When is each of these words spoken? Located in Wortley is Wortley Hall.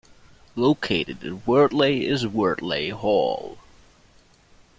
Located 0.55 1.23
in 1.23 1.41
Wortley 1.43 2.05
is 2.07 2.25
Wortley 2.25 2.91
Hall. 2.91 3.59